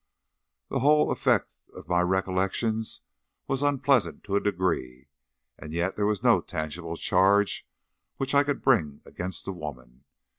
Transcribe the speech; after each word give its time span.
The 0.69 0.79
whole 0.79 1.11
effect 1.11 1.51
of 1.75 1.87
my 1.87 2.01
recollections 2.01 3.01
was 3.47 3.61
unpleasant 3.61 4.23
to 4.23 4.35
a 4.35 4.39
degree, 4.39 5.09
and 5.59 5.73
yet 5.73 5.95
there 5.95 6.07
was 6.07 6.23
no 6.23 6.41
tangible 6.41 6.97
charge 6.97 7.67
which 8.17 8.33
I 8.33 8.43
could 8.43 8.63
bring 8.63 9.01
against 9.05 9.45
the 9.45 9.53
woman. 9.53 10.05